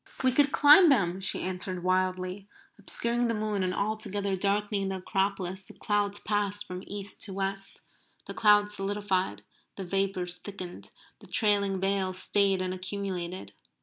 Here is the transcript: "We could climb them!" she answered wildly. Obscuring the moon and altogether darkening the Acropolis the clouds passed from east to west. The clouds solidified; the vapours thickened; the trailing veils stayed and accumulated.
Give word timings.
"We 0.23 0.31
could 0.31 0.51
climb 0.51 0.89
them!" 0.89 1.19
she 1.21 1.43
answered 1.43 1.83
wildly. 1.83 2.47
Obscuring 2.79 3.27
the 3.27 3.35
moon 3.35 3.61
and 3.63 3.71
altogether 3.71 4.35
darkening 4.35 4.89
the 4.89 4.95
Acropolis 4.95 5.63
the 5.63 5.75
clouds 5.75 6.19
passed 6.21 6.65
from 6.65 6.83
east 6.87 7.21
to 7.25 7.33
west. 7.33 7.81
The 8.25 8.33
clouds 8.33 8.75
solidified; 8.75 9.43
the 9.75 9.85
vapours 9.85 10.37
thickened; 10.37 10.89
the 11.19 11.27
trailing 11.27 11.79
veils 11.79 12.17
stayed 12.17 12.63
and 12.63 12.73
accumulated. 12.73 13.53